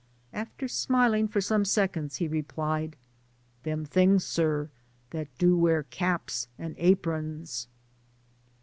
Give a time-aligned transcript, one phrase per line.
[0.33, 2.95] After smiling for some seconds, he replied,"
[3.65, 4.71] Them things, sir,
[5.11, 7.67] that do wear caps and aprons.'